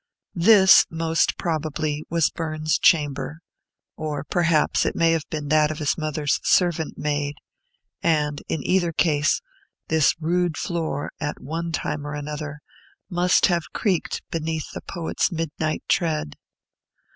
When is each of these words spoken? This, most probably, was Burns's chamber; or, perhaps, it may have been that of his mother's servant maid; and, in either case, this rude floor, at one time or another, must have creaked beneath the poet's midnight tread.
This, 0.33 0.87
most 0.89 1.37
probably, 1.37 2.03
was 2.09 2.31
Burns's 2.31 2.79
chamber; 2.79 3.41
or, 3.95 4.23
perhaps, 4.23 4.83
it 4.83 4.95
may 4.95 5.11
have 5.11 5.29
been 5.29 5.49
that 5.49 5.69
of 5.69 5.77
his 5.77 5.95
mother's 5.95 6.39
servant 6.41 6.97
maid; 6.97 7.35
and, 8.01 8.41
in 8.49 8.63
either 8.65 8.91
case, 8.93 9.41
this 9.89 10.15
rude 10.19 10.57
floor, 10.57 11.11
at 11.19 11.39
one 11.39 11.71
time 11.71 12.07
or 12.07 12.15
another, 12.15 12.61
must 13.11 13.45
have 13.45 13.71
creaked 13.73 14.23
beneath 14.31 14.71
the 14.73 14.81
poet's 14.81 15.31
midnight 15.31 15.83
tread. 15.87 16.35